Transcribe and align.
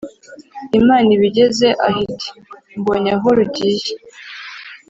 imana 0.79 1.09
iba 1.15 1.25
igeze 1.29 1.67
aho 1.85 1.97
iti:” 2.09 2.29
mbonye 2.79 3.09
aho 3.15 3.27
rugiye. 3.37 3.89